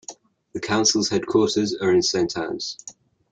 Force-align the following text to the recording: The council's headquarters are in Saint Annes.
The 0.53 0.59
council's 0.59 1.09
headquarters 1.09 1.75
are 1.79 1.91
in 1.93 2.01
Saint 2.01 2.35
Annes. 2.35 2.75